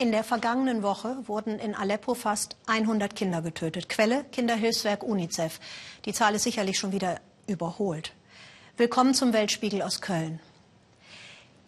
[0.00, 3.90] In der vergangenen Woche wurden in Aleppo fast 100 Kinder getötet.
[3.90, 5.60] Quelle Kinderhilfswerk UNICEF.
[6.06, 8.14] Die Zahl ist sicherlich schon wieder überholt.
[8.78, 10.40] Willkommen zum Weltspiegel aus Köln.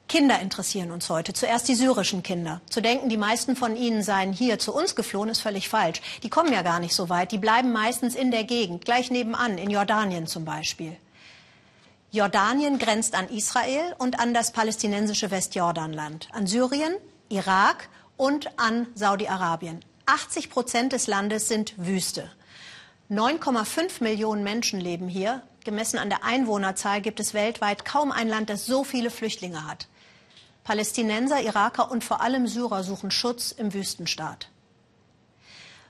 [0.08, 1.34] Kinder interessieren uns heute.
[1.34, 2.62] Zuerst die syrischen Kinder.
[2.70, 6.00] Zu denken, die meisten von ihnen seien hier zu uns geflohen, ist völlig falsch.
[6.22, 7.32] Die kommen ja gar nicht so weit.
[7.32, 10.96] Die bleiben meistens in der Gegend, gleich nebenan, in Jordanien zum Beispiel.
[12.12, 16.94] Jordanien grenzt an Israel und an das palästinensische Westjordanland, an Syrien,
[17.28, 19.84] Irak und an Saudi-Arabien.
[20.06, 22.30] 80 Prozent des Landes sind Wüste.
[23.10, 25.42] 9,5 Millionen Menschen leben hier.
[25.64, 29.86] Gemessen an der Einwohnerzahl gibt es weltweit kaum ein Land, das so viele Flüchtlinge hat.
[30.64, 34.48] Palästinenser, Iraker und vor allem Syrer suchen Schutz im Wüstenstaat.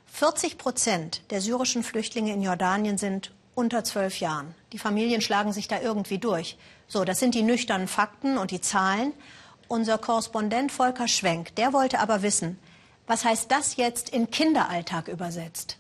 [0.07, 4.55] 40 Prozent der syrischen Flüchtlinge in Jordanien sind unter zwölf Jahren.
[4.73, 6.57] Die Familien schlagen sich da irgendwie durch.
[6.87, 9.13] So, das sind die nüchternen Fakten und die Zahlen.
[9.73, 12.59] Unser Korrespondent Volker Schwenk, der wollte aber wissen,
[13.07, 15.79] was heißt das jetzt in Kinderalltag übersetzt?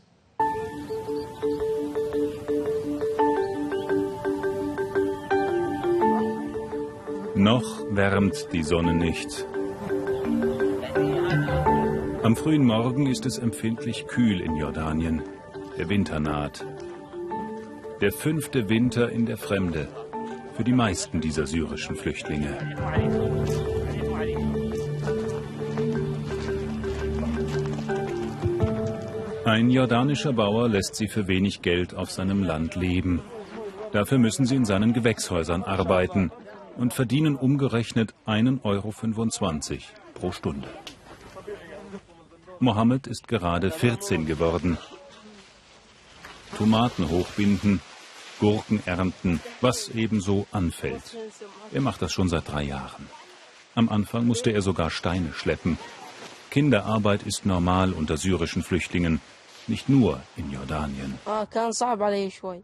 [7.34, 9.46] Noch wärmt die Sonne nicht.
[12.22, 15.22] Am frühen Morgen ist es empfindlich kühl in Jordanien.
[15.76, 16.64] Der Winter naht.
[18.00, 19.86] Der fünfte Winter in der Fremde
[20.54, 23.81] für die meisten dieser syrischen Flüchtlinge.
[29.52, 33.20] Ein jordanischer Bauer lässt sie für wenig Geld auf seinem Land leben.
[33.92, 36.32] Dafür müssen sie in seinen Gewächshäusern arbeiten
[36.78, 38.94] und verdienen umgerechnet 1,25 Euro
[40.14, 40.68] pro Stunde.
[42.60, 44.78] Mohammed ist gerade 14 geworden.
[46.56, 47.82] Tomaten hochbinden,
[48.40, 51.18] Gurken ernten, was ebenso anfällt.
[51.74, 53.06] Er macht das schon seit drei Jahren.
[53.74, 55.76] Am Anfang musste er sogar Steine schleppen.
[56.48, 59.20] Kinderarbeit ist normal unter syrischen Flüchtlingen,
[59.68, 61.18] nicht nur in Jordanien.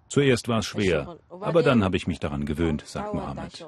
[0.08, 3.66] Zuerst war es schwer, aber dann habe ich mich daran gewöhnt, sagt Mohammed.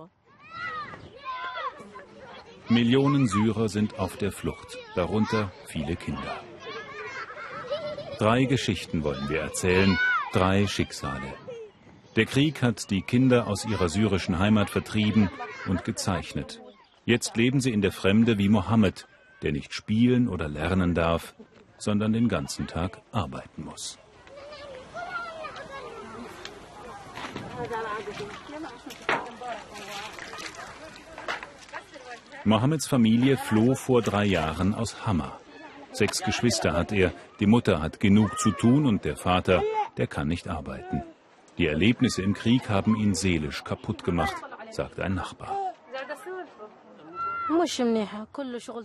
[2.69, 6.41] Millionen Syrer sind auf der Flucht, darunter viele Kinder.
[8.19, 9.99] Drei Geschichten wollen wir erzählen,
[10.33, 11.35] drei Schicksale.
[12.17, 15.31] Der Krieg hat die Kinder aus ihrer syrischen Heimat vertrieben
[15.67, 16.61] und gezeichnet.
[17.05, 19.09] Jetzt leben sie in der Fremde wie Mohammed,
[19.43, 21.35] der nicht spielen oder lernen darf,
[21.81, 23.99] sondern den ganzen Tag arbeiten muss.
[32.45, 35.39] Mohammeds Familie floh vor drei Jahren aus Hammer.
[35.93, 39.63] Sechs Geschwister hat er, die Mutter hat genug zu tun und der Vater,
[39.97, 41.03] der kann nicht arbeiten.
[41.59, 44.35] Die Erlebnisse im Krieg haben ihn seelisch kaputt gemacht,
[44.71, 45.70] sagt ein Nachbar.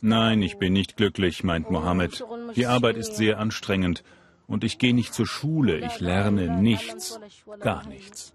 [0.01, 2.23] Nein, ich bin nicht glücklich, meint Mohammed.
[2.55, 4.03] Die Arbeit ist sehr anstrengend
[4.47, 7.19] und ich gehe nicht zur Schule, ich lerne nichts,
[7.59, 8.33] gar nichts.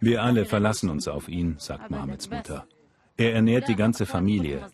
[0.00, 2.66] Wir alle verlassen uns auf ihn, sagt Mohammeds Mutter.
[3.16, 4.66] Er ernährt die ganze Familie.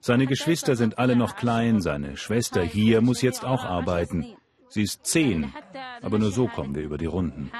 [0.00, 4.34] Seine Geschwister sind alle noch klein, seine Schwester hier muss jetzt auch arbeiten.
[4.70, 5.52] Sie ist zehn,
[6.00, 7.50] aber nur so kommen wir über die Runden.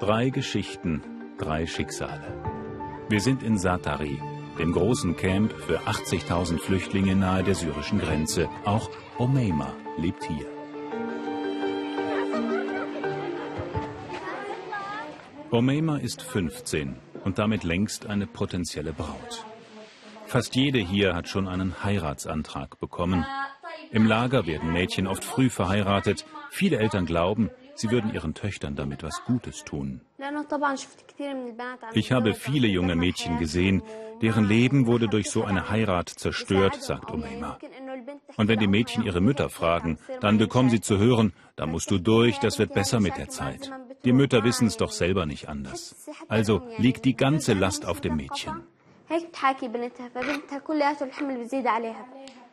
[0.00, 1.02] Drei Geschichten,
[1.38, 2.42] drei Schicksale.
[3.08, 4.20] Wir sind in Satari,
[4.58, 8.50] dem großen Camp für 80.000 Flüchtlinge nahe der syrischen Grenze.
[8.64, 10.55] Auch Omeima lebt hier.
[15.56, 19.46] Omeima ist 15 und damit längst eine potenzielle Braut.
[20.26, 23.24] Fast jede hier hat schon einen Heiratsantrag bekommen.
[23.90, 26.26] Im Lager werden Mädchen oft früh verheiratet.
[26.50, 30.02] Viele Eltern glauben, sie würden ihren Töchtern damit was Gutes tun.
[31.94, 33.82] Ich habe viele junge Mädchen gesehen,
[34.20, 37.56] deren Leben wurde durch so eine Heirat zerstört, sagt Umeima.
[38.36, 41.98] Und wenn die Mädchen ihre Mütter fragen, dann bekommen sie zu hören, da musst du
[41.98, 43.72] durch, das wird besser mit der Zeit.
[44.06, 45.96] Die Mütter wissen es doch selber nicht anders.
[46.28, 48.62] Also liegt die ganze Last auf dem Mädchen.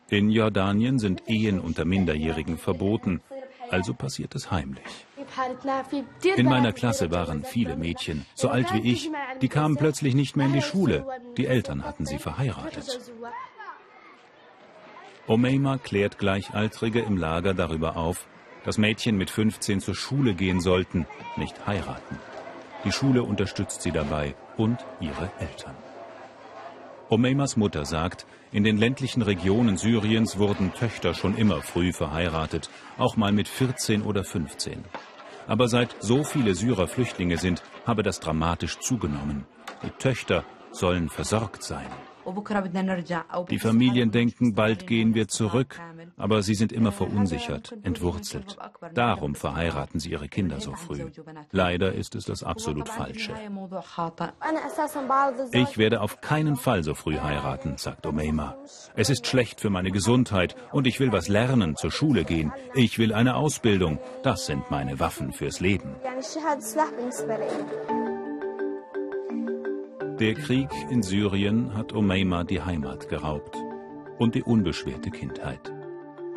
[0.09, 3.21] In Jordanien sind Ehen unter Minderjährigen verboten,
[3.69, 5.05] also passiert es heimlich.
[6.35, 9.11] In meiner Klasse waren viele Mädchen, so alt wie ich,
[9.41, 11.05] die kamen plötzlich nicht mehr in die Schule.
[11.37, 12.99] Die Eltern hatten sie verheiratet.
[15.27, 18.27] Omeima klärt Gleichaltrige im Lager darüber auf,
[18.65, 21.05] dass Mädchen mit 15 zur Schule gehen sollten,
[21.37, 22.19] nicht heiraten.
[22.85, 25.75] Die Schule unterstützt sie dabei und ihre Eltern.
[27.09, 33.15] Omeimas Mutter sagt, in den ländlichen Regionen Syriens wurden Töchter schon immer früh verheiratet, auch
[33.15, 34.83] mal mit 14 oder 15.
[35.47, 39.45] Aber seit so viele Syrer Flüchtlinge sind, habe das dramatisch zugenommen.
[39.83, 41.87] Die Töchter sollen versorgt sein.
[43.49, 45.79] Die Familien denken, bald gehen wir zurück,
[46.17, 48.57] aber sie sind immer verunsichert, entwurzelt.
[48.93, 51.05] Darum verheiraten sie ihre Kinder so früh.
[51.51, 53.33] Leider ist es das absolut Falsche.
[55.51, 58.57] Ich werde auf keinen Fall so früh heiraten, sagt Omeima.
[58.95, 62.51] Es ist schlecht für meine Gesundheit und ich will was lernen, zur Schule gehen.
[62.73, 63.99] Ich will eine Ausbildung.
[64.23, 65.95] Das sind meine Waffen fürs Leben.
[70.19, 73.57] Der Krieg in Syrien hat Omeima die Heimat geraubt
[74.19, 75.73] und die unbeschwerte Kindheit,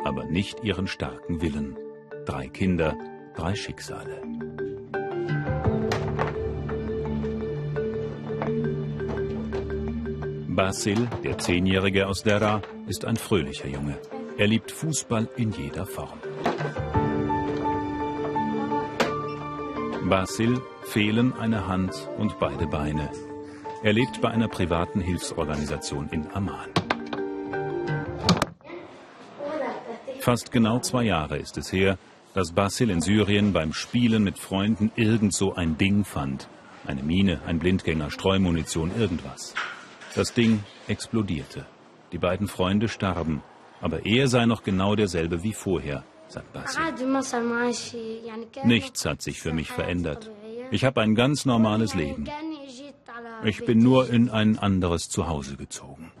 [0.03, 1.77] aber nicht ihren starken Willen.
[2.25, 2.97] Drei Kinder,
[3.35, 4.21] drei Schicksale.
[10.47, 13.99] Basil, der Zehnjährige aus Dera, ist ein fröhlicher Junge.
[14.39, 16.19] Er liebt Fußball in jeder Form.
[20.09, 23.11] Basil fehlen eine Hand und beide Beine.
[23.83, 26.71] Er lebt bei einer privaten Hilfsorganisation in Amman.
[30.19, 31.97] Fast genau zwei Jahre ist es her,
[32.33, 36.49] dass Basil in Syrien beim Spielen mit Freunden irgend so ein Ding fand.
[36.85, 39.53] Eine Mine, ein Blindgänger, Streumunition, irgendwas.
[40.15, 41.65] Das Ding explodierte.
[42.11, 43.43] Die beiden Freunde starben.
[43.79, 46.81] Aber er sei noch genau derselbe wie vorher, sagt Basil.
[48.63, 50.31] Nichts hat sich für mich verändert.
[50.71, 52.27] Ich habe ein ganz normales Leben.
[53.43, 56.11] Ich bin nur in ein anderes Zuhause gezogen.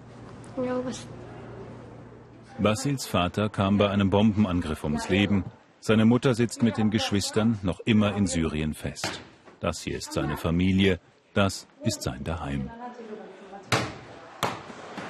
[2.59, 5.45] Basils Vater kam bei einem Bombenangriff ums Leben.
[5.79, 9.21] Seine Mutter sitzt mit den Geschwistern noch immer in Syrien fest.
[9.59, 10.99] Das hier ist seine Familie,
[11.33, 12.69] das ist sein Daheim.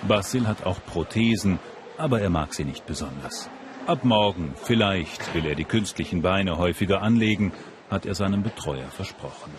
[0.07, 1.59] Basil hat auch Prothesen,
[1.97, 3.49] aber er mag sie nicht besonders.
[3.85, 7.53] Ab morgen, vielleicht, will er die künstlichen Beine häufiger anlegen,
[7.89, 9.51] hat er seinem Betreuer versprochen.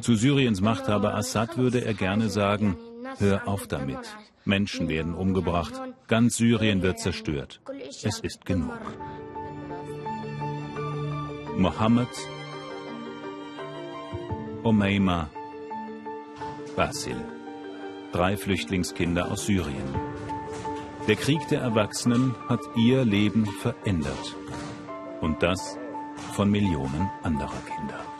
[0.00, 2.76] Zu Syriens Machthaber Assad würde er gerne sagen,
[3.18, 3.98] hör auf damit.
[4.44, 5.72] Menschen werden umgebracht,
[6.06, 7.60] ganz Syrien wird zerstört.
[8.02, 8.78] Es ist genug.
[11.56, 12.08] Mohammed,
[14.62, 15.30] Omeima,
[16.76, 17.16] Basil.
[18.12, 19.94] Drei Flüchtlingskinder aus Syrien.
[21.08, 24.36] Der Krieg der Erwachsenen hat ihr Leben verändert.
[25.20, 25.78] Und das
[26.32, 28.15] von Millionen anderer Kinder.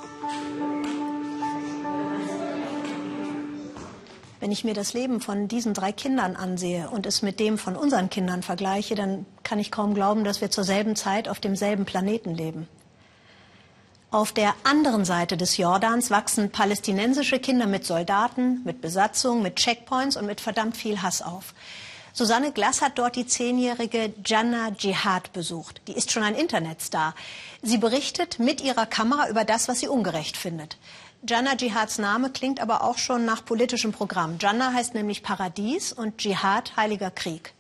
[4.46, 7.74] Wenn ich mir das Leben von diesen drei Kindern ansehe und es mit dem von
[7.74, 11.84] unseren Kindern vergleiche, dann kann ich kaum glauben, dass wir zur selben Zeit auf demselben
[11.84, 12.68] Planeten leben.
[14.12, 20.16] Auf der anderen Seite des Jordans wachsen palästinensische Kinder mit Soldaten, mit Besatzung, mit Checkpoints
[20.16, 21.52] und mit verdammt viel Hass auf.
[22.12, 25.82] Susanne Glass hat dort die zehnjährige Jannah Jihad besucht.
[25.88, 27.16] Die ist schon ein Internetstar.
[27.62, 30.78] Sie berichtet mit ihrer Kamera über das, was sie ungerecht findet.
[31.28, 34.36] Jannah Jihads Name klingt aber auch schon nach politischem Programm.
[34.38, 37.52] Jannah heißt nämlich Paradies und Dschihad Heiliger Krieg.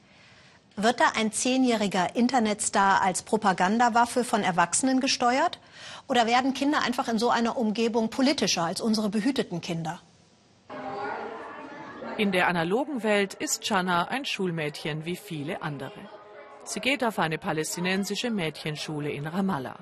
[0.76, 5.58] Wird da ein zehnjähriger Internetstar als Propagandawaffe von Erwachsenen gesteuert?
[6.06, 10.00] Oder werden Kinder einfach in so einer Umgebung politischer als unsere behüteten Kinder?
[12.18, 16.08] In der analogen Welt ist Jannah ein Schulmädchen wie viele andere.
[16.62, 19.78] Sie geht auf eine palästinensische Mädchenschule in Ramallah.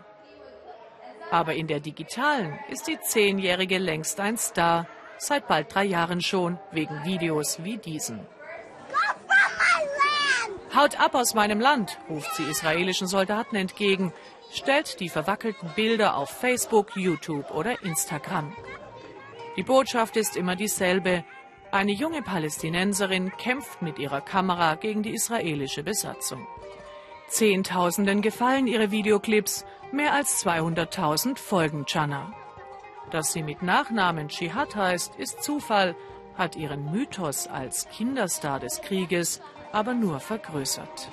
[1.30, 4.86] Aber in der digitalen ist die Zehnjährige längst ein Star,
[5.18, 8.26] seit bald drei Jahren schon, wegen Videos wie diesen.
[10.74, 14.12] Haut ab aus meinem Land, ruft sie israelischen Soldaten entgegen,
[14.52, 18.52] stellt die verwackelten Bilder auf Facebook, YouTube oder Instagram.
[19.56, 21.24] Die Botschaft ist immer dieselbe.
[21.70, 26.46] Eine junge Palästinenserin kämpft mit ihrer Kamera gegen die israelische Besatzung.
[27.34, 32.32] Zehntausenden gefallen ihre Videoclips, mehr als 200.000 folgen Chana.
[33.10, 35.96] Dass sie mit Nachnamen Jihad heißt, ist Zufall,
[36.38, 39.40] hat ihren Mythos als Kinderstar des Krieges
[39.72, 41.10] aber nur vergrößert.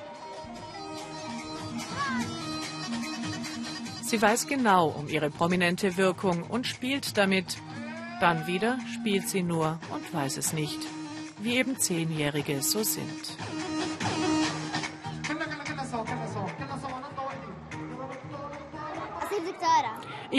[4.03, 7.57] Sie weiß genau um ihre prominente Wirkung und spielt damit.
[8.19, 10.77] Dann wieder spielt sie nur und weiß es nicht,
[11.39, 13.37] wie eben Zehnjährige so sind.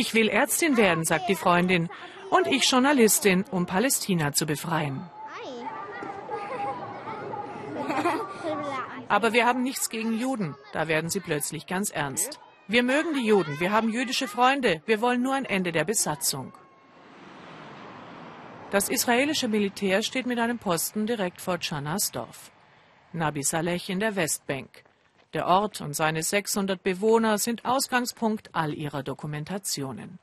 [0.03, 1.89] Ich will Ärztin werden, sagt die Freundin,
[2.29, 5.01] und ich Journalistin, um Palästina zu befreien.
[9.07, 10.57] Aber wir haben nichts gegen Juden.
[10.73, 12.41] Da werden sie plötzlich ganz ernst.
[12.67, 16.53] Wir mögen die Juden, wir haben jüdische Freunde, wir wollen nur ein Ende der Besatzung.
[18.73, 22.51] Das israelische Militär steht mit einem Posten direkt vor Chanas Dorf.
[23.13, 24.83] Nabi Saleh in der Westbank.
[25.33, 30.19] Der Ort und seine 600 Bewohner sind Ausgangspunkt all ihrer Dokumentationen.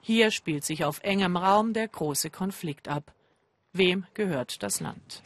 [0.00, 3.12] Hier spielt sich auf engem Raum der große Konflikt ab.
[3.72, 5.24] Wem gehört das Land?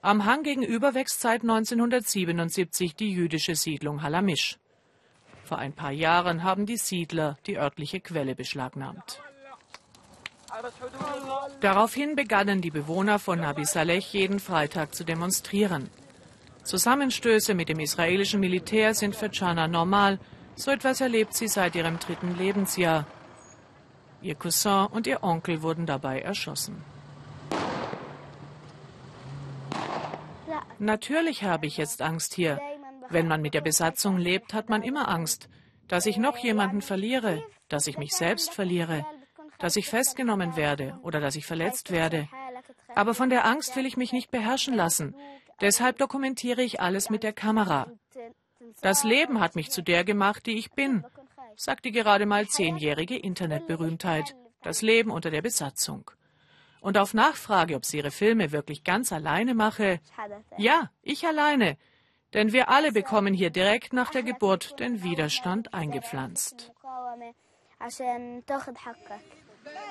[0.00, 4.58] Am Hang gegenüber wächst seit 1977 die jüdische Siedlung Halamisch.
[5.44, 9.20] Vor ein paar Jahren haben die Siedler die örtliche Quelle beschlagnahmt.
[11.60, 15.90] Daraufhin begannen die Bewohner von Nabi Saleh jeden Freitag zu demonstrieren.
[16.68, 20.18] Zusammenstöße mit dem israelischen Militär sind für Chana normal.
[20.54, 23.06] So etwas erlebt sie seit ihrem dritten Lebensjahr.
[24.20, 26.84] Ihr Cousin und ihr Onkel wurden dabei erschossen.
[30.78, 32.60] Natürlich habe ich jetzt Angst hier.
[33.08, 35.48] Wenn man mit der Besatzung lebt, hat man immer Angst,
[35.88, 39.06] dass ich noch jemanden verliere, dass ich mich selbst verliere,
[39.58, 42.28] dass ich festgenommen werde oder dass ich verletzt werde.
[42.94, 45.14] Aber von der Angst will ich mich nicht beherrschen lassen.
[45.60, 47.90] Deshalb dokumentiere ich alles mit der Kamera.
[48.80, 51.04] Das Leben hat mich zu der gemacht, die ich bin,
[51.56, 54.36] sagt die gerade mal zehnjährige Internetberühmtheit.
[54.62, 56.10] Das Leben unter der Besatzung.
[56.80, 60.00] Und auf Nachfrage, ob sie ihre Filme wirklich ganz alleine mache,
[60.56, 61.76] ja, ich alleine.
[62.34, 66.72] Denn wir alle bekommen hier direkt nach der Geburt den Widerstand eingepflanzt.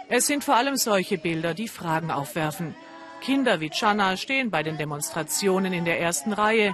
[0.07, 2.75] Es sind vor allem solche Bilder, die Fragen aufwerfen.
[3.21, 6.73] Kinder wie Chana stehen bei den Demonstrationen in der ersten Reihe.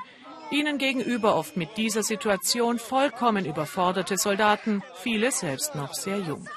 [0.52, 6.48] Ihnen gegenüber oft mit dieser Situation vollkommen überforderte Soldaten, viele selbst noch sehr jung.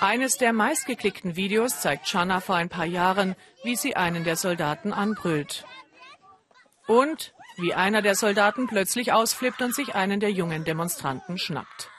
[0.00, 4.92] Eines der meistgeklickten Videos zeigt Chana vor ein paar Jahren, wie sie einen der Soldaten
[4.92, 5.64] anbrüllt.
[6.86, 11.90] Und wie einer der Soldaten plötzlich ausflippt und sich einen der jungen Demonstranten schnappt.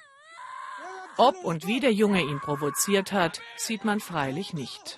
[1.17, 4.98] Ob und wie der Junge ihn provoziert hat, sieht man freilich nicht.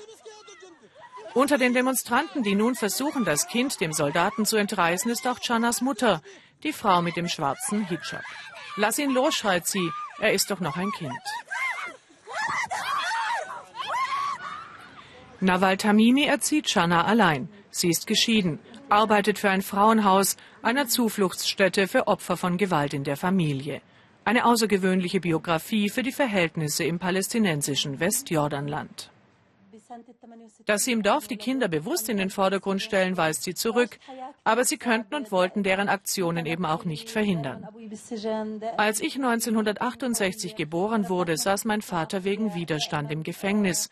[1.33, 5.79] Unter den Demonstranten, die nun versuchen, das Kind dem Soldaten zu entreißen, ist auch Chanas
[5.79, 6.21] Mutter,
[6.63, 8.23] die Frau mit dem schwarzen Hijab.
[8.75, 11.13] Lass ihn los, schreit sie, er ist doch noch ein Kind.
[15.39, 17.49] Nawal Tamimi erzieht Chana allein.
[17.71, 18.59] Sie ist geschieden,
[18.89, 23.81] arbeitet für ein Frauenhaus, einer Zufluchtsstätte für Opfer von Gewalt in der Familie.
[24.25, 29.09] Eine außergewöhnliche Biografie für die Verhältnisse im palästinensischen Westjordanland.
[30.65, 33.99] Dass sie im Dorf die Kinder bewusst in den Vordergrund stellen, weist sie zurück.
[34.43, 37.67] Aber sie könnten und wollten deren Aktionen eben auch nicht verhindern.
[38.77, 43.89] Als ich 1968 geboren wurde, saß mein Vater wegen Widerstand im Gefängnis.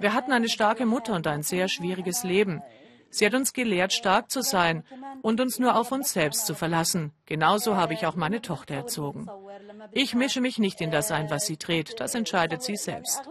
[0.00, 2.62] Wir hatten eine starke Mutter und ein sehr schwieriges Leben.
[3.10, 4.84] Sie hat uns gelehrt, stark zu sein
[5.22, 7.12] und uns nur auf uns selbst zu verlassen.
[7.26, 9.26] Genauso habe ich auch meine Tochter erzogen.
[9.92, 11.98] Ich mische mich nicht in das ein, was sie dreht.
[11.98, 13.22] Das entscheidet sie selbst.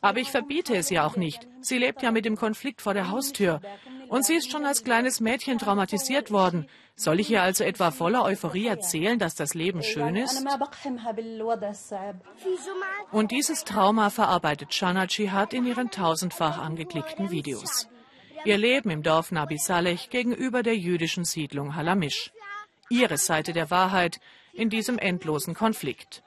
[0.00, 1.46] Aber ich verbiete es ihr auch nicht.
[1.60, 3.60] Sie lebt ja mit dem Konflikt vor der Haustür.
[4.08, 6.68] Und sie ist schon als kleines Mädchen traumatisiert worden.
[6.94, 10.44] Soll ich ihr also etwa voller Euphorie erzählen, dass das Leben schön ist?
[13.10, 17.88] Und dieses Trauma verarbeitet Shana Jihad in ihren tausendfach angeklickten Videos.
[18.44, 22.32] Ihr Leben im Dorf Nabi Saleh gegenüber der jüdischen Siedlung Halamisch.
[22.88, 24.20] Ihre Seite der Wahrheit
[24.52, 26.22] in diesem endlosen Konflikt.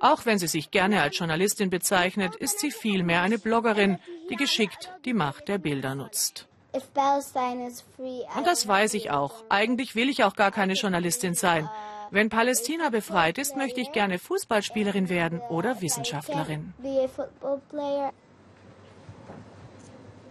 [0.00, 3.98] Auch wenn sie sich gerne als Journalistin bezeichnet, ist sie vielmehr eine Bloggerin,
[4.30, 6.48] die geschickt die Macht der Bilder nutzt.
[6.72, 9.44] Und das weiß ich auch.
[9.48, 11.68] Eigentlich will ich auch gar keine Journalistin sein.
[12.10, 16.74] Wenn Palästina befreit ist, möchte ich gerne Fußballspielerin werden oder Wissenschaftlerin.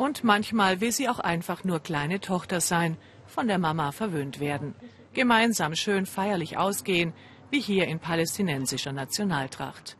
[0.01, 4.73] Und manchmal will sie auch einfach nur kleine Tochter sein, von der Mama verwöhnt werden.
[5.13, 7.13] Gemeinsam schön feierlich ausgehen,
[7.51, 9.97] wie hier in palästinensischer Nationaltracht.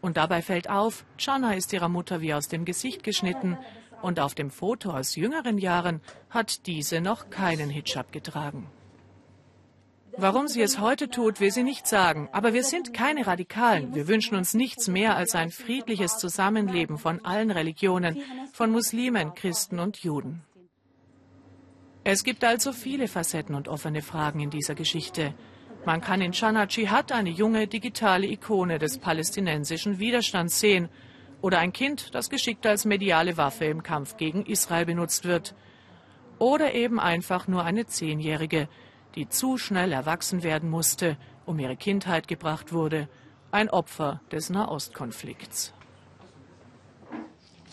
[0.00, 3.58] Und dabei fällt auf, Chana ist ihrer Mutter wie aus dem Gesicht geschnitten
[4.00, 8.70] und auf dem Foto aus jüngeren Jahren hat diese noch keinen Hijab getragen.
[10.16, 12.28] Warum sie es heute tut, will sie nicht sagen.
[12.32, 13.94] Aber wir sind keine Radikalen.
[13.94, 18.18] Wir wünschen uns nichts mehr als ein friedliches Zusammenleben von allen Religionen,
[18.52, 20.42] von Muslimen, Christen und Juden.
[22.04, 25.34] Es gibt also viele Facetten und offene Fragen in dieser Geschichte.
[25.86, 30.88] Man kann in Chana Jihad eine junge digitale Ikone des palästinensischen Widerstands sehen
[31.40, 35.54] oder ein Kind, das geschickt als mediale Waffe im Kampf gegen Israel benutzt wird.
[36.38, 38.68] Oder eben einfach nur eine Zehnjährige,
[39.14, 41.16] die zu schnell erwachsen werden musste,
[41.46, 43.08] um ihre Kindheit gebracht wurde,
[43.50, 45.72] ein Opfer des Nahostkonflikts.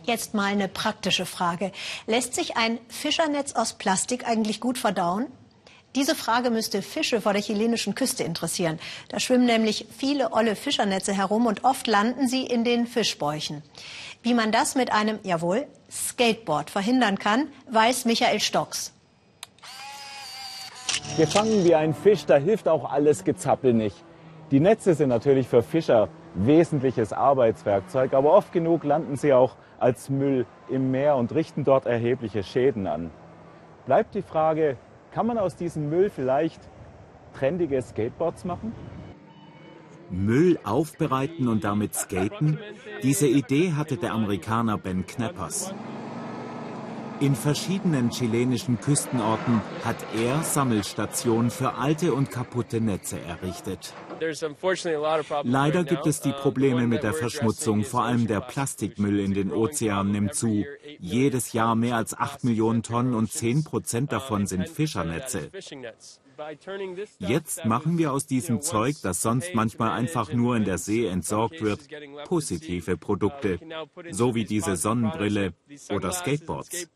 [0.04, 1.72] Jetzt mal eine praktische Frage.
[2.08, 5.28] Lässt sich ein Fischernetz aus Plastik eigentlich gut verdauen?
[5.96, 8.80] Diese Frage müsste Fische vor der chilenischen Küste interessieren.
[9.10, 13.64] Da schwimmen nämlich viele olle Fischernetze herum und oft landen sie in den Fischbäuchen.
[14.22, 18.94] Wie man das mit einem, jawohl, Skateboard verhindern kann, weiß Michael Stocks.
[21.18, 24.04] Gefangen wie ein Fisch, da hilft auch alles Gezappel nicht.
[24.52, 30.10] Die Netze sind natürlich für Fischer wesentliches Arbeitswerkzeug, aber oft genug landen sie auch als
[30.10, 33.12] Müll im Meer und richten dort erhebliche Schäden an.
[33.86, 34.78] Bleibt die Frage,
[35.12, 36.62] kann man aus diesem Müll vielleicht
[37.34, 38.74] trendige Skateboards machen?
[40.10, 42.60] Müll aufbereiten und damit skaten?
[43.04, 45.74] Diese Idee hatte der Amerikaner Ben Knappers.
[47.22, 53.94] In verschiedenen chilenischen Küstenorten hat er Sammelstationen für alte und kaputte Netze errichtet.
[55.44, 60.12] Leider gibt es die Probleme mit der Verschmutzung, vor allem der Plastikmüll in den Ozeanen
[60.12, 60.66] nimmt zu.
[61.00, 65.50] Jedes Jahr mehr als 8 Millionen Tonnen und 10 Prozent davon sind Fischernetze.
[67.20, 71.62] Jetzt machen wir aus diesem Zeug, das sonst manchmal einfach nur in der See entsorgt
[71.62, 71.82] wird,
[72.26, 73.60] positive Produkte,
[74.10, 75.54] so wie diese Sonnenbrille
[75.90, 76.88] oder Skateboards.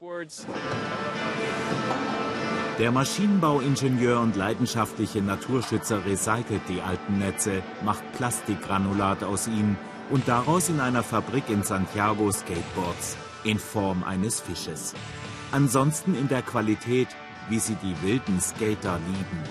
[2.80, 9.78] Der Maschinenbauingenieur und leidenschaftliche Naturschützer recycelt die alten Netze, macht Plastikgranulat aus ihnen
[10.10, 14.96] und daraus in einer Fabrik in Santiago Skateboards in Form eines Fisches.
[15.52, 17.10] Ansonsten in der Qualität,
[17.48, 19.44] wie sie die wilden Skater lieben.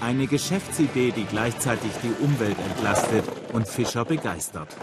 [0.00, 4.76] Eine Geschäftsidee, die gleichzeitig die Umwelt entlastet und Fischer begeistert.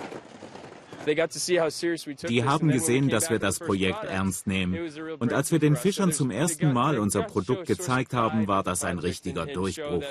[1.06, 4.77] Die haben gesehen, dass wir das Projekt ernst nehmen.
[5.20, 9.00] Und als wir den Fischern zum ersten Mal unser Produkt gezeigt haben, war das ein
[9.00, 10.03] richtiger Durchbruch.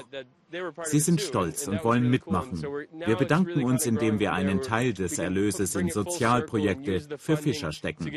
[0.85, 2.63] Sie sind stolz und wollen mitmachen.
[3.05, 8.11] Wir bedanken uns, indem wir einen Teil des Erlöses in Sozialprojekte für Fischer stecken.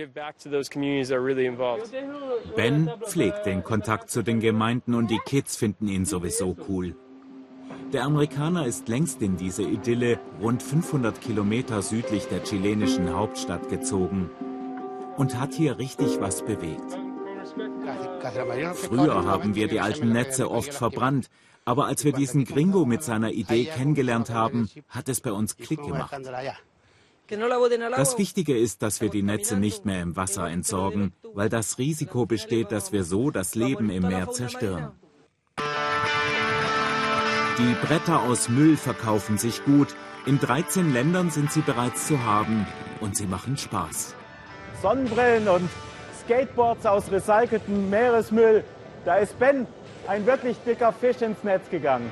[2.56, 6.96] Ben pflegt den Kontakt zu den Gemeinden und die Kids finden ihn sowieso cool.
[7.94, 14.30] Der Amerikaner ist längst in diese Idylle rund 500 Kilometer südlich der chilenischen Hauptstadt gezogen
[15.18, 16.98] und hat hier richtig was bewegt.
[18.76, 21.30] Früher haben wir die alten Netze oft verbrannt,
[21.66, 25.84] aber als wir diesen Gringo mit seiner Idee kennengelernt haben, hat es bei uns Klick
[25.84, 26.16] gemacht.
[27.28, 32.26] Das Wichtige ist, dass wir die Netze nicht mehr im Wasser entsorgen, weil das Risiko
[32.26, 34.92] besteht, dass wir so das Leben im Meer zerstören.
[37.62, 39.90] Die Bretter aus Müll verkaufen sich gut.
[40.26, 42.66] In 13 Ländern sind sie bereits zu haben
[43.02, 44.16] und sie machen Spaß.
[44.82, 45.70] Sonnenbrillen und
[46.24, 48.64] Skateboards aus recyceltem Meeresmüll.
[49.06, 49.68] Da ist Ben,
[50.08, 52.10] ein wirklich dicker Fisch, ins Netz gegangen.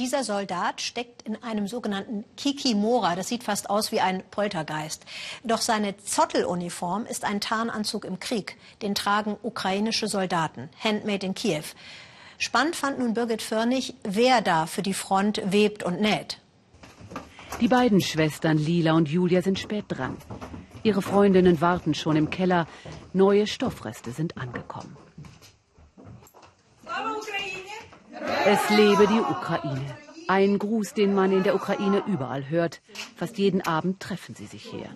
[0.00, 3.16] Dieser Soldat steckt in einem sogenannten Kikimora.
[3.16, 5.04] Das sieht fast aus wie ein Poltergeist.
[5.44, 8.56] Doch seine Zotteluniform ist ein Tarnanzug im Krieg.
[8.80, 11.64] Den tragen ukrainische Soldaten, handmade in Kiew.
[12.38, 16.38] Spannend fand nun Birgit Förnig, wer da für die Front webt und näht.
[17.60, 20.16] Die beiden Schwestern Lila und Julia sind spät dran.
[20.82, 22.66] Ihre Freundinnen warten schon im Keller.
[23.12, 24.96] Neue Stoffreste sind angekommen.
[28.46, 29.94] Es lebe die Ukraine.
[30.28, 32.80] Ein Gruß, den man in der Ukraine überall hört.
[33.16, 34.88] Fast jeden Abend treffen sie sich hier.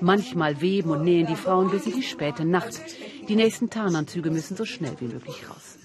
[0.00, 2.80] Manchmal weben und nähen die Frauen bis in die späte Nacht.
[3.28, 5.78] Die nächsten Tarnanzüge müssen so schnell wie möglich raus.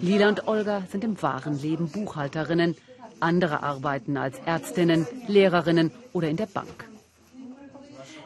[0.00, 2.76] Lila und Olga sind im wahren Leben Buchhalterinnen.
[3.18, 6.88] Andere arbeiten als Ärztinnen, Lehrerinnen oder in der Bank.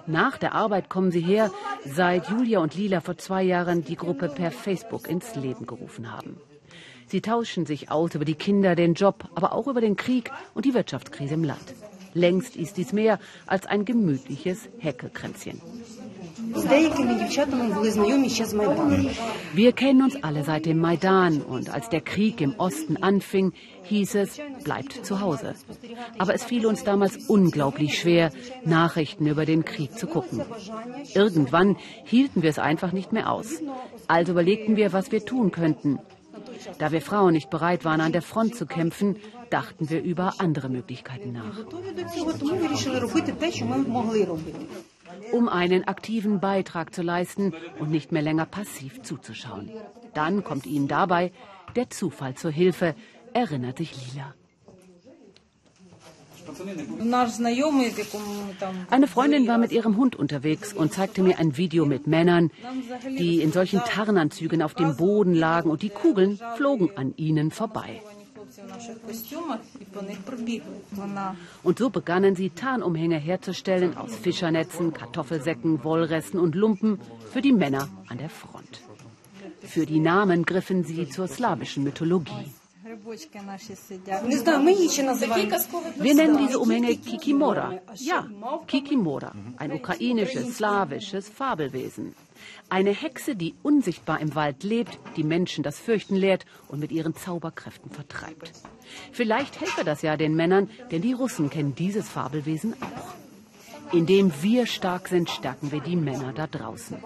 [0.07, 1.51] Nach der Arbeit kommen sie her,
[1.87, 6.37] seit Julia und Lila vor zwei Jahren die Gruppe per Facebook ins Leben gerufen haben.
[7.07, 10.65] Sie tauschen sich aus über die Kinder, den Job, aber auch über den Krieg und
[10.65, 11.75] die Wirtschaftskrise im Land.
[12.15, 15.61] Längst ist dies mehr als ein gemütliches Heckekränzchen.
[19.55, 24.15] Wir kennen uns alle seit dem Maidan und als der Krieg im Osten anfing, hieß
[24.15, 25.55] es, bleibt zu Hause.
[26.19, 28.31] Aber es fiel uns damals unglaublich schwer,
[28.65, 30.43] Nachrichten über den Krieg zu gucken.
[31.15, 33.61] Irgendwann hielten wir es einfach nicht mehr aus.
[34.07, 35.99] Also überlegten wir, was wir tun könnten.
[36.79, 39.17] Da wir Frauen nicht bereit waren, an der Front zu kämpfen,
[39.51, 41.59] dachten wir über andere Möglichkeiten nach.
[45.33, 49.71] Um einen aktiven Beitrag zu leisten und nicht mehr länger passiv zuzuschauen.
[50.15, 51.33] Dann kommt ihnen dabei
[51.77, 52.95] der Zufall zur Hilfe,
[53.33, 54.35] erinnert sich Lila.
[58.91, 62.51] Eine Freundin war mit ihrem Hund unterwegs und zeigte mir ein Video mit Männern,
[63.19, 68.03] die in solchen Tarnanzügen auf dem Boden lagen und die Kugeln flogen an ihnen vorbei.
[71.63, 76.99] Und so begannen sie Tarnumhänge herzustellen aus Fischernetzen, Kartoffelsäcken, Wollresten und Lumpen
[77.33, 78.83] für die Männer an der Front.
[79.63, 82.53] Für die Namen griffen sie zur slawischen Mythologie.
[85.97, 87.81] Wir nennen diese Umhänge Kikimora.
[87.97, 88.27] Ja,
[88.67, 92.15] Kikimora, ein ukrainisches, slawisches Fabelwesen.
[92.69, 97.15] Eine Hexe, die unsichtbar im Wald lebt, die Menschen das Fürchten lehrt und mit ihren
[97.15, 98.53] Zauberkräften vertreibt.
[99.13, 103.15] Vielleicht helfe das ja den Männern, denn die Russen kennen dieses Fabelwesen auch.
[103.93, 106.97] Indem wir stark sind, stärken wir die Männer da draußen.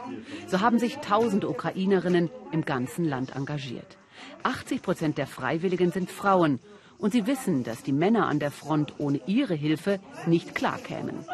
[0.46, 3.97] So haben sich tausende Ukrainerinnen im ganzen Land engagiert.
[4.42, 6.60] 80 Prozent der Freiwilligen sind Frauen.
[6.98, 11.24] Und sie wissen, dass die Männer an der Front ohne ihre Hilfe nicht klarkämen.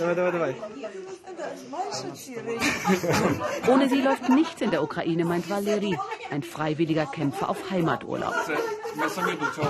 [3.68, 5.96] Ohne sie läuft nichts in der Ukraine, meint Valeri,
[6.30, 8.34] ein freiwilliger Kämpfer auf Heimaturlaub.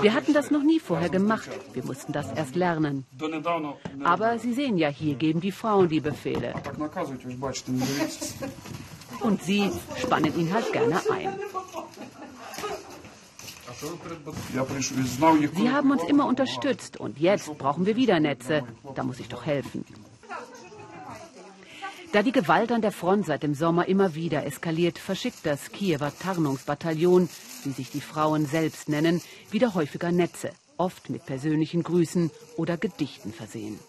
[0.01, 1.49] Wir hatten das noch nie vorher gemacht.
[1.73, 3.05] Wir mussten das erst lernen.
[4.03, 6.53] Aber Sie sehen ja, hier geben die Frauen die Befehle.
[9.21, 11.39] Und sie spannen ihn halt gerne ein.
[15.53, 18.63] Sie haben uns immer unterstützt und jetzt brauchen wir wieder Netze.
[18.95, 19.85] Da muss ich doch helfen.
[22.11, 26.11] Da die Gewalt an der Front seit dem Sommer immer wieder eskaliert, verschickt das Kiewer
[26.19, 27.29] Tarnungsbataillon,
[27.63, 33.31] wie sich die Frauen selbst nennen, wieder häufiger Netze, oft mit persönlichen Grüßen oder Gedichten
[33.31, 33.79] versehen.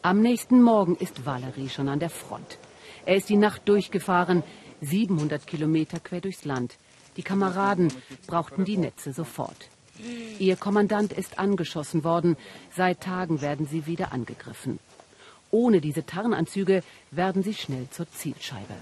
[0.00, 2.58] Am nächsten Morgen ist Valerie schon an der Front.
[3.06, 4.42] Er ist die Nacht durchgefahren,
[4.80, 6.76] 700 Kilometer quer durchs Land.
[7.16, 7.92] Die Kameraden
[8.26, 9.68] brauchten die Netze sofort.
[10.38, 12.36] Ihr Kommandant ist angeschossen worden.
[12.74, 14.78] Seit Tagen werden sie wieder angegriffen.
[15.50, 18.74] Ohne diese Tarnanzüge werden sie schnell zur Zielscheibe.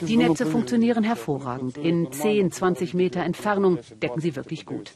[0.00, 1.76] Die Netze funktionieren hervorragend.
[1.76, 4.92] In 10, 20 Meter Entfernung decken sie wirklich gut.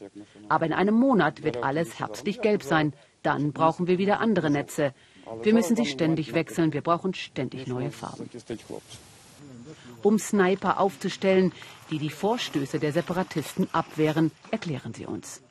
[0.49, 2.93] Aber in einem Monat wird alles herbstlich gelb sein.
[3.21, 4.95] Dann brauchen wir wieder andere Netze.
[5.43, 6.73] Wir müssen sie ständig wechseln.
[6.73, 8.29] Wir brauchen ständig neue Farben.
[10.03, 11.51] Um Sniper aufzustellen,
[11.89, 15.41] die die Vorstöße der Separatisten abwehren, erklären sie uns.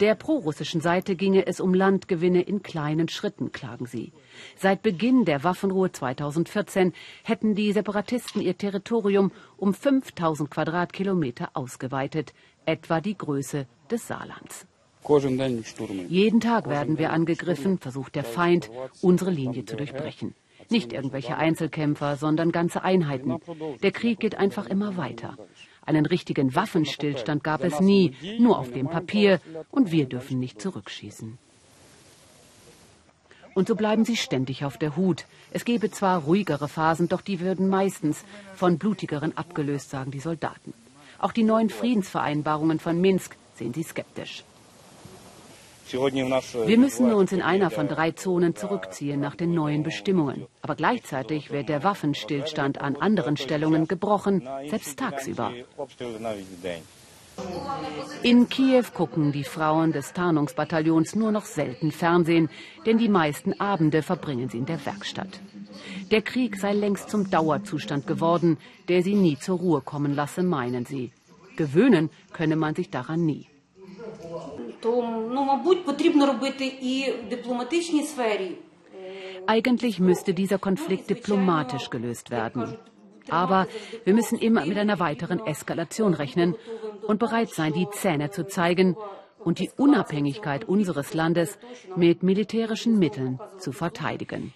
[0.00, 4.12] Der prorussischen Seite ginge es um Landgewinne in kleinen Schritten, klagen sie.
[4.56, 12.32] Seit Beginn der Waffenruhe 2014 hätten die Separatisten ihr Territorium um 5000 Quadratkilometer ausgeweitet,
[12.64, 14.66] etwa die Größe des Saarlands.
[16.08, 20.34] Jeden Tag werden wir angegriffen, versucht der Feind, unsere Linie zu durchbrechen.
[20.70, 23.40] Nicht irgendwelche Einzelkämpfer, sondern ganze Einheiten.
[23.82, 25.36] Der Krieg geht einfach immer weiter.
[25.86, 29.40] Einen richtigen Waffenstillstand gab es nie, nur auf dem Papier,
[29.70, 31.38] und wir dürfen nicht zurückschießen.
[33.54, 35.24] Und so bleiben sie ständig auf der Hut.
[35.50, 40.74] Es gebe zwar ruhigere Phasen, doch die würden meistens von blutigeren abgelöst, sagen die Soldaten.
[41.18, 44.44] Auch die neuen Friedensvereinbarungen von Minsk sehen sie skeptisch.
[45.92, 50.46] Wir müssen uns in einer von drei Zonen zurückziehen nach den neuen Bestimmungen.
[50.62, 55.52] Aber gleichzeitig wird der Waffenstillstand an anderen Stellungen gebrochen, selbst tagsüber.
[58.22, 62.50] In Kiew gucken die Frauen des Tarnungsbataillons nur noch selten Fernsehen,
[62.84, 65.40] denn die meisten Abende verbringen sie in der Werkstatt.
[66.10, 70.84] Der Krieg sei längst zum Dauerzustand geworden, der sie nie zur Ruhe kommen lasse, meinen
[70.84, 71.12] sie.
[71.56, 73.46] Gewöhnen könne man sich daran nie.
[79.46, 82.76] Eigentlich müsste dieser Konflikt diplomatisch gelöst werden.
[83.30, 83.66] Aber
[84.04, 86.54] wir müssen immer mit einer weiteren Eskalation rechnen
[87.06, 88.96] und bereit sein, die Zähne zu zeigen
[89.38, 91.58] und die Unabhängigkeit unseres Landes
[91.96, 94.52] mit militärischen Mitteln zu verteidigen.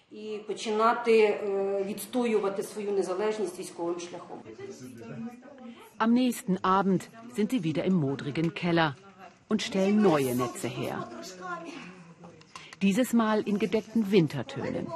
[5.99, 8.97] Am nächsten Abend sind sie wieder im modrigen Keller
[9.53, 11.07] und stellen neue Netze her.
[12.81, 14.87] Dieses Mal in gedeckten Wintertönen.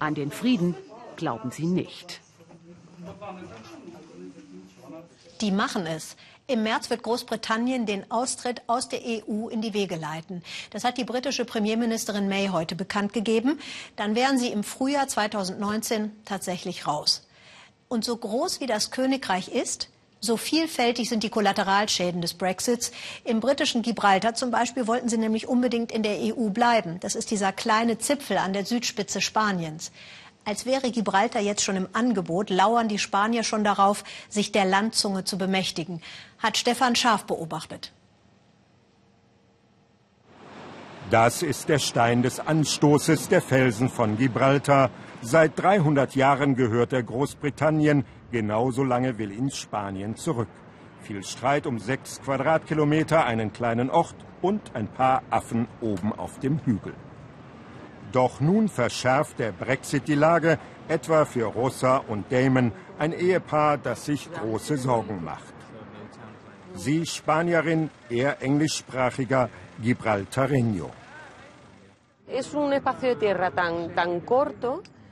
[0.00, 0.74] An den Frieden
[1.14, 2.20] glauben sie nicht.
[5.40, 6.16] Die machen es.
[6.48, 10.42] Im März wird Großbritannien den Austritt aus der EU in die Wege leiten.
[10.70, 13.60] Das hat die britische Premierministerin May heute bekannt gegeben.
[13.94, 17.28] Dann wären sie im Frühjahr 2019 tatsächlich raus.
[17.86, 19.88] Und so groß wie das Königreich ist,
[20.26, 22.92] so vielfältig sind die Kollateralschäden des Brexits.
[23.24, 27.00] Im britischen Gibraltar zum Beispiel wollten sie nämlich unbedingt in der EU bleiben.
[27.00, 29.92] Das ist dieser kleine Zipfel an der Südspitze Spaniens.
[30.44, 35.24] Als wäre Gibraltar jetzt schon im Angebot, lauern die Spanier schon darauf, sich der Landzunge
[35.24, 36.02] zu bemächtigen,
[36.38, 37.92] hat Stefan Scharf beobachtet.
[41.10, 44.90] Das ist der Stein des Anstoßes der Felsen von Gibraltar.
[45.28, 48.04] Seit 300 Jahren gehört er Großbritannien.
[48.30, 50.46] Genauso lange will ihn Spanien zurück.
[51.00, 56.60] Viel Streit um sechs Quadratkilometer, einen kleinen Ort und ein paar Affen oben auf dem
[56.64, 56.94] Hügel.
[58.12, 64.04] Doch nun verschärft der Brexit die Lage, etwa für Rosa und Damon, ein Ehepaar, das
[64.04, 65.54] sich große Sorgen macht.
[66.74, 69.50] Sie Spanierin, er englischsprachiger
[69.82, 70.88] Gibraltareño.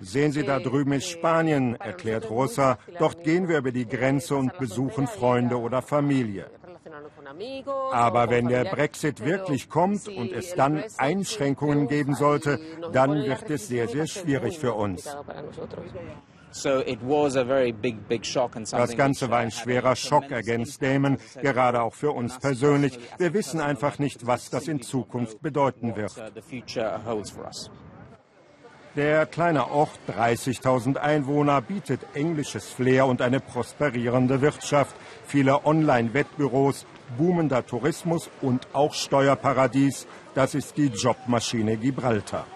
[0.04, 2.78] Sehen Sie, da drüben ist Spanien, erklärt Rosa.
[2.98, 6.46] Dort gehen wir über die Grenze und besuchen Freunde oder Familie.
[7.90, 12.60] Aber wenn der Brexit wirklich kommt und es dann Einschränkungen geben sollte,
[12.92, 15.08] dann wird es sehr, sehr schwierig für uns.
[18.70, 22.98] Das Ganze war ein schwerer Schock, ergänzt Damon, gerade auch für uns persönlich.
[23.18, 26.12] Wir wissen einfach nicht, was das in Zukunft bedeuten wird.
[28.96, 34.94] Der kleine Ort, 30.000 Einwohner, bietet englisches Flair und eine prosperierende Wirtschaft,
[35.26, 36.86] viele Online-Wettbüros,
[37.18, 40.06] boomender Tourismus und auch Steuerparadies.
[40.34, 42.46] Das ist die Jobmaschine Gibraltar.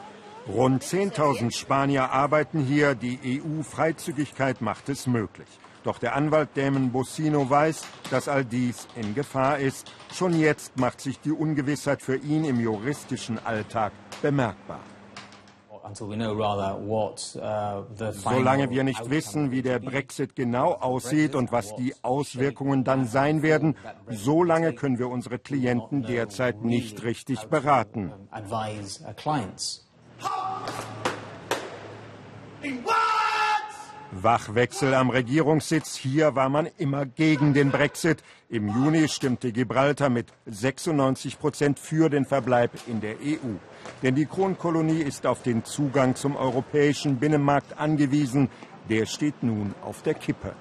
[0.47, 2.95] Rund 10.000 Spanier arbeiten hier.
[2.95, 5.49] Die EU-Freizügigkeit macht es möglich.
[5.83, 9.91] Doch der Anwalt Damon Bocino weiß, dass all dies in Gefahr ist.
[10.15, 14.81] Schon jetzt macht sich die Ungewissheit für ihn im juristischen Alltag bemerkbar.
[17.37, 23.07] Uh, Solange wir nicht wissen, wie der Brexit genau aussieht und was die Auswirkungen dann
[23.07, 23.77] sein werden,
[24.09, 28.13] solange können wir unsere Klienten derzeit nicht richtig beraten.
[34.11, 35.95] Wachwechsel am Regierungssitz.
[35.95, 38.23] Hier war man immer gegen den Brexit.
[38.49, 43.57] Im Juni stimmte Gibraltar mit 96 Prozent für den Verbleib in der EU.
[44.03, 48.49] Denn die Kronkolonie ist auf den Zugang zum europäischen Binnenmarkt angewiesen.
[48.89, 50.55] Der steht nun auf der Kippe.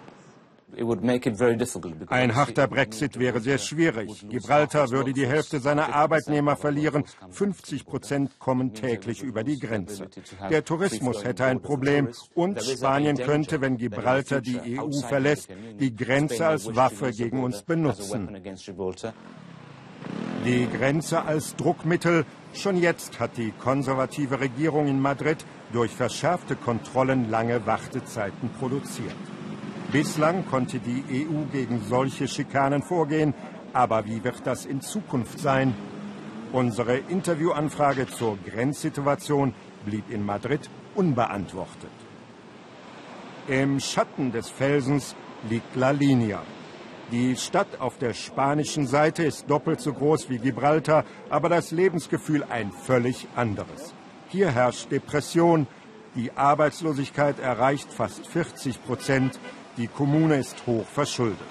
[2.08, 4.28] Ein harter Brexit wäre sehr schwierig.
[4.30, 7.04] Gibraltar würde die Hälfte seiner Arbeitnehmer verlieren.
[7.30, 10.10] 50 Prozent kommen täglich über die Grenze.
[10.50, 16.48] Der Tourismus hätte ein Problem und Spanien könnte, wenn Gibraltar die EU verlässt, die Grenze
[16.48, 18.38] als Waffe gegen uns benutzen.
[20.46, 22.26] Die Grenze als Druckmittel.
[22.54, 29.16] Schon jetzt hat die konservative Regierung in Madrid durch verschärfte Kontrollen lange Wartezeiten produziert.
[29.92, 33.34] Bislang konnte die EU gegen solche Schikanen vorgehen,
[33.72, 35.74] aber wie wird das in Zukunft sein?
[36.52, 39.54] Unsere Interviewanfrage zur Grenzsituation
[39.86, 41.92] blieb in Madrid unbeantwortet.
[43.48, 45.16] Im Schatten des Felsens
[45.50, 46.42] liegt La Linea.
[47.12, 52.44] Die Stadt auf der spanischen Seite ist doppelt so groß wie Gibraltar, aber das Lebensgefühl
[52.50, 53.94] ein völlig anderes.
[54.28, 55.66] Hier herrscht Depression,
[56.16, 59.40] die Arbeitslosigkeit erreicht fast 40 Prozent,
[59.78, 61.48] die Kommune ist hoch verschuldet.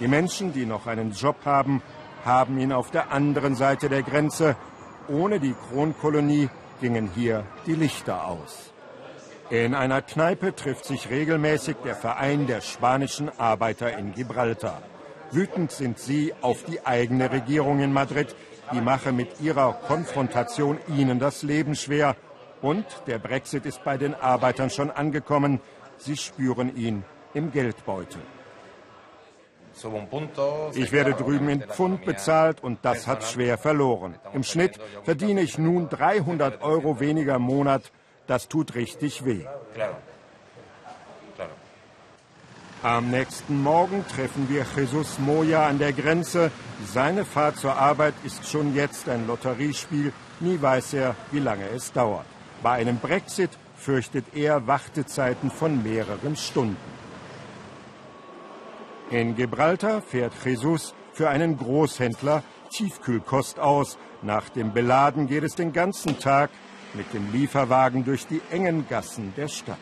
[0.00, 1.82] Die Menschen, die noch einen Job haben,
[2.24, 4.56] haben ihn auf der anderen Seite der Grenze.
[5.08, 6.48] Ohne die Kronkolonie
[6.80, 8.72] gingen hier die Lichter aus.
[9.50, 14.82] In einer Kneipe trifft sich regelmäßig der Verein der spanischen Arbeiter in Gibraltar.
[15.30, 18.34] Wütend sind sie auf die eigene Regierung in Madrid.
[18.72, 22.16] Die mache mit ihrer Konfrontation ihnen das Leben schwer.
[22.62, 25.60] Und der Brexit ist bei den Arbeitern schon angekommen.
[25.98, 28.20] Sie spüren ihn im Geldbeutel.
[30.74, 34.14] Ich werde drüben in Pfund bezahlt und das hat schwer verloren.
[34.32, 37.90] Im Schnitt verdiene ich nun 300 Euro weniger im Monat.
[38.26, 39.44] Das tut richtig weh.
[42.82, 46.50] Am nächsten Morgen treffen wir Jesus Moya an der Grenze.
[46.86, 50.12] Seine Fahrt zur Arbeit ist schon jetzt ein Lotteriespiel.
[50.40, 52.26] Nie weiß er, wie lange es dauert.
[52.62, 56.76] Bei einem Brexit fürchtet er Wartezeiten von mehreren Stunden.
[59.10, 63.98] In Gibraltar fährt Jesus für einen Großhändler Tiefkühlkost aus.
[64.22, 66.50] Nach dem Beladen geht es den ganzen Tag
[66.94, 69.78] mit dem Lieferwagen durch die engen Gassen der Stadt.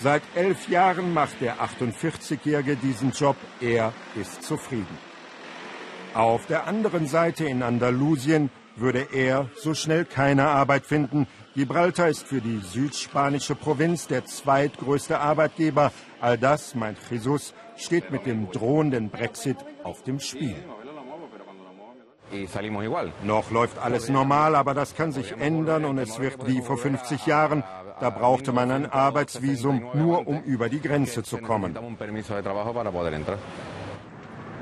[0.00, 3.36] Seit elf Jahren macht der 48-Jährige diesen Job.
[3.60, 4.98] Er ist zufrieden.
[6.12, 11.26] Auf der anderen Seite in Andalusien würde er so schnell keine Arbeit finden.
[11.54, 15.92] Gibraltar ist für die südspanische Provinz der zweitgrößte Arbeitgeber.
[16.18, 20.56] All das, meint Jesus, steht mit dem drohenden Brexit auf dem Spiel.
[23.24, 27.26] Noch läuft alles normal, aber das kann sich ändern und es wird wie vor 50
[27.26, 27.62] Jahren.
[28.00, 31.76] Da brauchte man ein Arbeitsvisum nur, um über die Grenze zu kommen.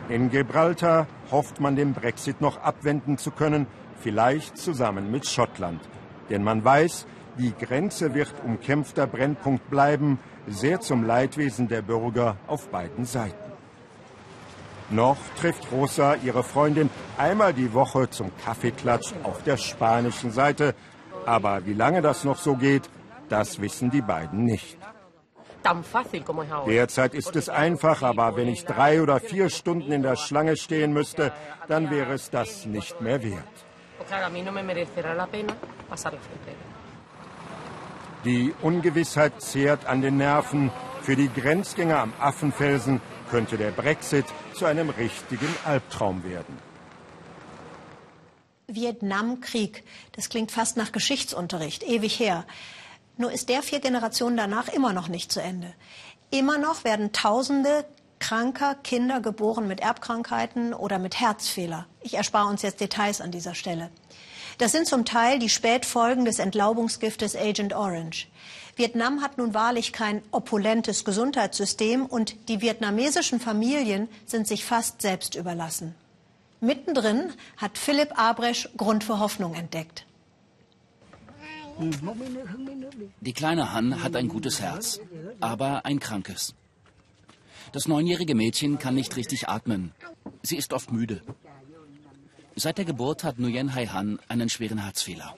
[0.09, 3.69] In Gibraltar hofft man, den Brexit noch abwenden zu können,
[4.01, 5.81] vielleicht zusammen mit Schottland.
[6.31, 7.07] Denn man weiß,
[7.39, 13.51] die Grenze wird umkämpfter Brennpunkt bleiben, sehr zum Leidwesen der Bürger auf beiden Seiten.
[14.91, 20.75] Noch trifft Rosa ihre Freundin einmal die Woche zum Kaffeeklatsch auf der spanischen Seite.
[21.27, 22.91] Aber wie lange das noch so geht,
[23.29, 24.77] das wissen die beiden nicht.
[26.67, 30.93] Derzeit ist es einfach, aber wenn ich drei oder vier Stunden in der Schlange stehen
[30.93, 31.33] müsste,
[31.69, 33.45] dann wäre es das nicht mehr wert.
[38.25, 40.71] Die Ungewissheit zehrt an den Nerven.
[41.03, 43.01] Für die Grenzgänger am Affenfelsen
[43.31, 46.59] könnte der Brexit zu einem richtigen Albtraum werden.
[48.67, 52.45] Vietnamkrieg, das klingt fast nach Geschichtsunterricht, ewig her.
[53.17, 55.73] Nur ist der vier Generationen danach immer noch nicht zu Ende.
[56.31, 57.85] Immer noch werden Tausende
[58.19, 61.87] kranker Kinder geboren mit Erbkrankheiten oder mit Herzfehler.
[62.03, 63.91] Ich erspare uns jetzt Details an dieser Stelle.
[64.61, 68.27] Das sind zum Teil die Spätfolgen des Entlaubungsgiftes Agent Orange.
[68.77, 75.35] Vietnam hat nun wahrlich kein opulentes Gesundheitssystem und die vietnamesischen Familien sind sich fast selbst
[75.35, 75.95] überlassen.
[76.61, 80.05] Mittendrin hat Philipp Abresch Grund für Hoffnung entdeckt.
[83.23, 85.01] Die kleine Han hat ein gutes Herz,
[85.41, 86.55] aber ein krankes.
[87.73, 89.93] Das neunjährige Mädchen kann nicht richtig atmen.
[90.43, 91.23] Sie ist oft müde.
[92.63, 95.35] Seit der Geburt hat Nguyen Hai Han einen schweren Herzfehler.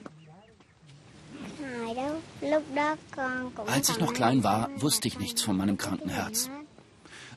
[3.65, 6.49] Als ich noch klein war, wusste ich nichts von meinem kranken Herz.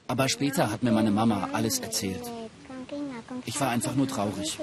[0.08, 2.24] Aber später hat mir meine Mama alles erzählt.
[3.44, 4.58] Ich war einfach nur traurig.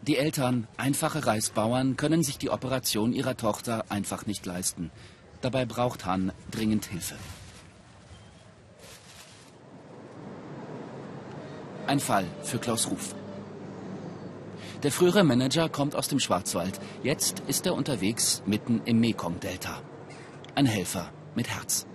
[0.00, 4.90] Die Eltern, einfache Reisbauern, können sich die Operation ihrer Tochter einfach nicht leisten.
[5.42, 7.16] Dabei braucht Han dringend Hilfe.
[11.88, 13.14] Ein Fall für Klaus Ruf.
[14.82, 16.78] Der frühere Manager kommt aus dem Schwarzwald.
[17.02, 19.80] Jetzt ist er unterwegs mitten im Mekong-Delta.
[20.54, 21.86] Ein Helfer mit Herz.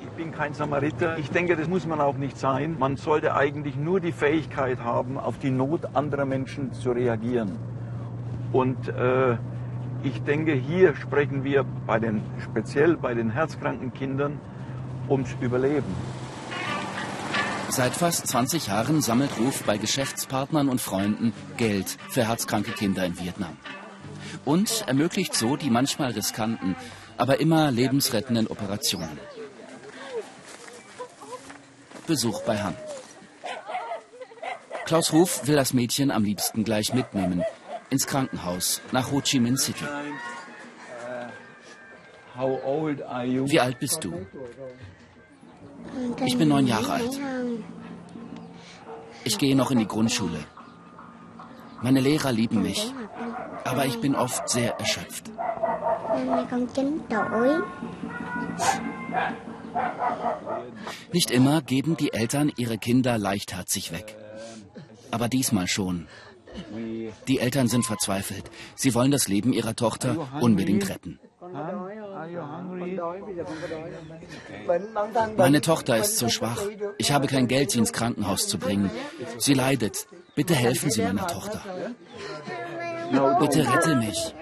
[0.00, 1.18] Ich bin kein Samariter.
[1.18, 2.76] Ich denke, das muss man auch nicht sein.
[2.78, 7.58] Man sollte eigentlich nur die Fähigkeit haben, auf die Not anderer Menschen zu reagieren.
[8.52, 9.36] Und äh,
[10.02, 14.40] ich denke, hier sprechen wir bei den, speziell bei den herzkranken Kindern
[15.10, 15.94] ums Überleben.
[17.76, 23.20] Seit fast 20 Jahren sammelt Ruf bei Geschäftspartnern und Freunden Geld für herzkranke Kinder in
[23.20, 23.54] Vietnam.
[24.46, 26.74] Und ermöglicht so die manchmal riskanten,
[27.18, 29.20] aber immer lebensrettenden Operationen.
[32.06, 32.74] Besuch bei Han.
[34.86, 37.44] Klaus Ruf will das Mädchen am liebsten gleich mitnehmen.
[37.90, 39.84] Ins Krankenhaus nach Ho Chi Minh City.
[42.38, 44.26] Wie alt bist du?
[46.24, 47.20] Ich bin neun Jahre alt.
[49.24, 50.38] Ich gehe noch in die Grundschule.
[51.82, 52.92] Meine Lehrer lieben mich,
[53.64, 55.30] aber ich bin oft sehr erschöpft.
[61.12, 64.16] Nicht immer geben die Eltern ihre Kinder leichtherzig weg.
[65.10, 66.08] Aber diesmal schon.
[67.28, 68.50] Die Eltern sind verzweifelt.
[68.74, 71.18] Sie wollen das Leben ihrer Tochter unbedingt retten.
[75.36, 76.62] Meine Tochter ist so schwach.
[76.98, 78.90] Ich habe kein Geld, sie ins Krankenhaus zu bringen.
[79.38, 80.06] Sie leidet.
[80.34, 81.60] Bitte helfen Sie meiner Tochter.
[83.40, 84.34] Bitte rette mich.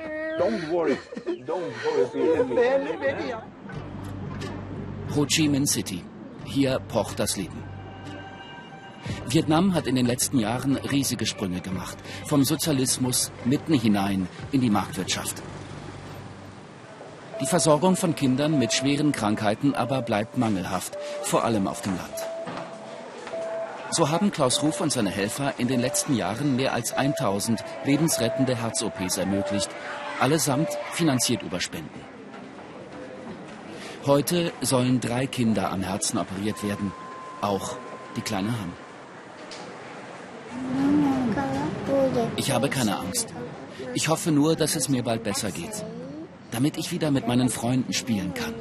[5.15, 6.03] Ho Chi Minh City.
[6.45, 7.63] Hier pocht das Leben.
[9.29, 11.99] Vietnam hat in den letzten Jahren riesige Sprünge gemacht.
[12.27, 15.43] Vom Sozialismus mitten hinein in die Marktwirtschaft.
[17.45, 22.15] Die Versorgung von Kindern mit schweren Krankheiten aber bleibt mangelhaft, vor allem auf dem Land.
[23.91, 28.57] So haben Klaus Ruf und seine Helfer in den letzten Jahren mehr als 1000 lebensrettende
[28.57, 29.69] Herz-OPs ermöglicht,
[30.21, 32.01] allesamt finanziert über Spenden.
[34.07, 36.93] Heute sollen drei Kinder am Herzen operiert werden,
[37.43, 37.77] auch
[38.17, 38.73] die kleine Han.
[42.37, 43.35] Ich habe keine Angst.
[43.93, 45.85] Ich hoffe nur, dass es mir bald besser geht
[46.55, 48.55] damit ich wieder mit meinen Freunden spielen kann.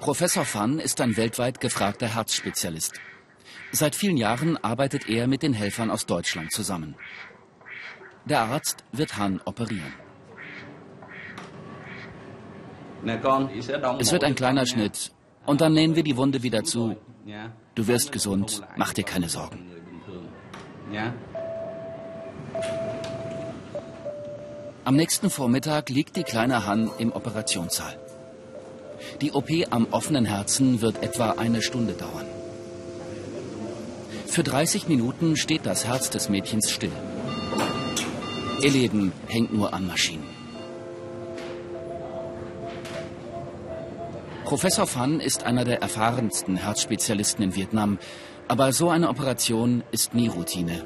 [0.00, 2.94] Professor Fan ist ein weltweit gefragter Herzspezialist.
[3.70, 6.96] Seit vielen Jahren arbeitet er mit den Helfern aus Deutschland zusammen.
[8.24, 9.92] Der Arzt wird Han operieren.
[13.98, 15.12] Es wird ein kleiner Schnitt
[15.44, 16.96] und dann nähen wir die Wunde wieder zu.
[17.74, 19.70] Du wirst gesund, mach dir keine Sorgen.
[24.84, 27.96] Am nächsten Vormittag liegt die kleine Han im Operationssaal.
[29.20, 32.26] Die OP am offenen Herzen wird etwa eine Stunde dauern.
[34.26, 36.90] Für 30 Minuten steht das Herz des Mädchens still.
[38.60, 40.26] Ihr Leben hängt nur an Maschinen.
[44.44, 48.00] Professor Phan ist einer der erfahrensten Herzspezialisten in Vietnam.
[48.48, 50.84] Aber so eine Operation ist nie Routine.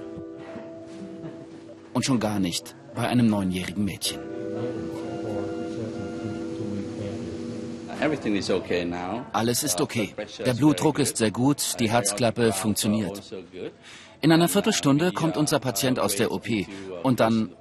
[1.94, 4.18] Und schon gar nicht bei einem neunjährigen Mädchen.
[9.32, 10.14] Alles ist okay.
[10.44, 13.22] Der Blutdruck ist sehr gut, die Herzklappe funktioniert.
[14.20, 16.48] In einer Viertelstunde kommt unser Patient aus der OP
[17.02, 17.52] und dann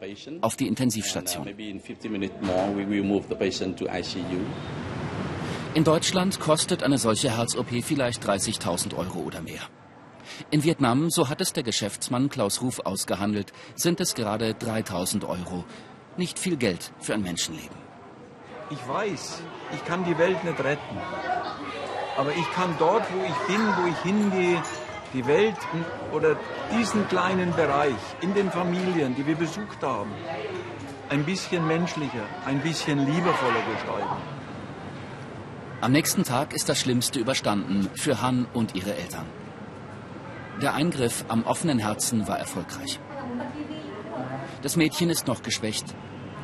[0.41, 1.47] auf die Intensivstation.
[5.73, 9.61] In Deutschland kostet eine solche Herz-OP vielleicht 30.000 Euro oder mehr.
[10.51, 15.65] In Vietnam, so hat es der Geschäftsmann Klaus Ruf ausgehandelt, sind es gerade 3000 Euro.
[16.17, 17.77] Nicht viel Geld für ein Menschenleben.
[18.69, 19.41] Ich weiß,
[19.73, 20.97] ich kann die Welt nicht retten.
[22.17, 24.61] Aber ich kann dort, wo ich bin, wo ich hingehe,
[25.13, 25.57] die Welt
[26.11, 26.35] oder
[26.77, 30.11] diesen kleinen Bereich in den Familien, die wir besucht haben,
[31.09, 34.35] ein bisschen menschlicher, ein bisschen liebevoller gestalten.
[35.81, 39.25] Am nächsten Tag ist das Schlimmste überstanden für Han und ihre Eltern.
[40.61, 42.99] Der Eingriff am offenen Herzen war erfolgreich.
[44.61, 45.85] Das Mädchen ist noch geschwächt,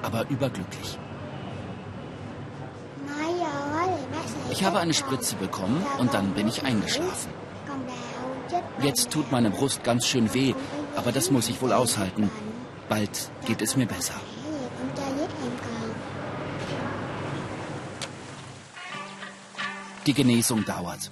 [0.01, 0.99] aber überglücklich.
[4.51, 7.32] Ich habe eine Spritze bekommen und dann bin ich eingeschlafen.
[8.82, 10.53] Jetzt tut meine Brust ganz schön weh,
[10.95, 12.30] aber das muss ich wohl aushalten.
[12.89, 14.16] Bald geht es mir besser.
[20.05, 21.12] Die Genesung dauert.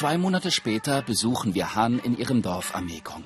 [0.00, 3.24] Zwei Monate später besuchen wir Han in ihrem Dorf am Mekong.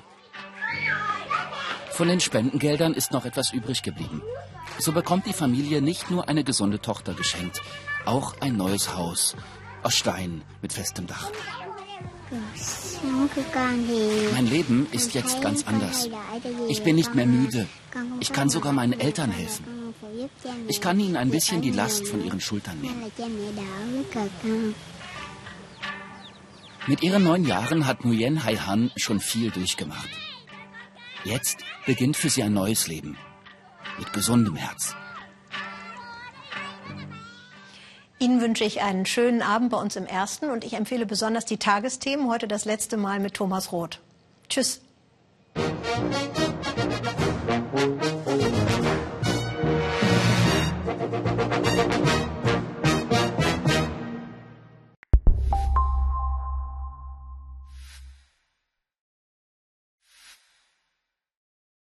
[1.91, 4.21] Von den Spendengeldern ist noch etwas übrig geblieben.
[4.79, 7.61] So bekommt die Familie nicht nur eine gesunde Tochter geschenkt,
[8.03, 9.37] auch ein neues Haus
[9.83, 11.31] aus Stein mit festem Dach.
[14.33, 16.09] Mein Leben ist jetzt ganz anders.
[16.67, 17.67] Ich bin nicht mehr müde.
[18.19, 19.63] Ich kann sogar meinen Eltern helfen.
[20.67, 23.01] Ich kann ihnen ein bisschen die Last von ihren Schultern nehmen.
[26.87, 30.09] Mit ihren neun Jahren hat Nguyen Hai Han schon viel durchgemacht.
[31.23, 31.57] Jetzt
[31.87, 33.17] beginnt für sie ein neues Leben.
[33.97, 34.95] Mit gesundem Herz.
[38.19, 41.57] Ihnen wünsche ich einen schönen Abend bei uns im Ersten und ich empfehle besonders die
[41.57, 42.29] Tagesthemen.
[42.29, 43.99] Heute das letzte Mal mit Thomas Roth.
[44.47, 44.81] Tschüss.